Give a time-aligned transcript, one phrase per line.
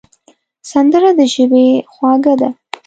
[0.71, 2.49] سندره د ژبې خواږه ده